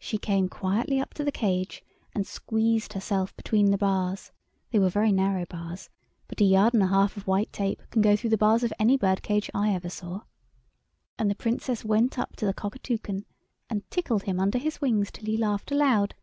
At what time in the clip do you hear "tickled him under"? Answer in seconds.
13.92-14.58